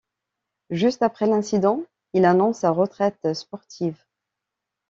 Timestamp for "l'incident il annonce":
1.27-2.61